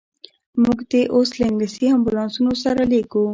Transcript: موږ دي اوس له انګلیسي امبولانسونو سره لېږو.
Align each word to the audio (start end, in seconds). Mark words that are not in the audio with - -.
موږ 0.63 0.79
دي 0.91 1.01
اوس 1.15 1.29
له 1.39 1.43
انګلیسي 1.49 1.85
امبولانسونو 1.95 2.53
سره 2.63 2.81
لېږو. 2.91 3.23